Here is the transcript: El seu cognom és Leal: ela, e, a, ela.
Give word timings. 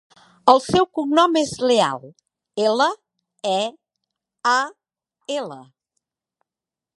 El 0.51 0.59
seu 0.67 0.85
cognom 0.99 1.35
és 1.41 1.51
Leal: 1.71 2.07
ela, 2.63 2.87
e, 3.51 3.61
a, 4.55 4.55
ela. 5.37 5.61